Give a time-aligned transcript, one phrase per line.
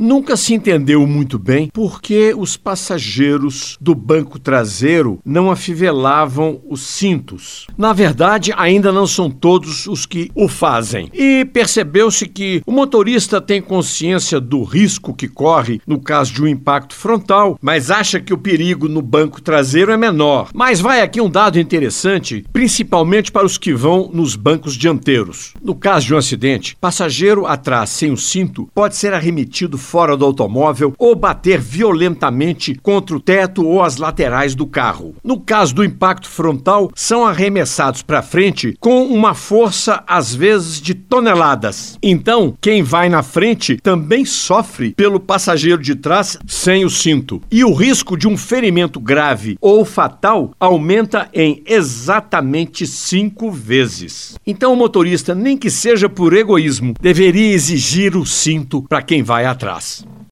[0.00, 6.82] Nunca se entendeu muito bem por que os passageiros do banco traseiro não afivelavam os
[6.82, 7.66] cintos.
[7.76, 11.10] Na verdade, ainda não são todos os que o fazem.
[11.12, 16.46] E percebeu-se que o motorista tem consciência do risco que corre no caso de um
[16.46, 20.50] impacto frontal, mas acha que o perigo no banco traseiro é menor.
[20.54, 25.54] Mas vai aqui um dado interessante, principalmente para os que vão nos bancos dianteiros.
[25.60, 30.24] No caso de um acidente, passageiro atrás sem o cinto pode ser arremetido fora do
[30.26, 35.14] automóvel ou bater violentamente contra o teto ou as laterais do carro.
[35.24, 40.94] No caso do impacto frontal, são arremessados para frente com uma força às vezes de
[41.08, 41.98] toneladas.
[42.02, 47.40] Então, quem vai na frente também sofre pelo passageiro de trás sem o cinto.
[47.50, 54.36] E o risco de um ferimento grave ou fatal aumenta em exatamente cinco vezes.
[54.46, 59.46] Então, o motorista, nem que seja por egoísmo, deveria exigir o cinto para quem vai
[59.46, 60.04] atrás.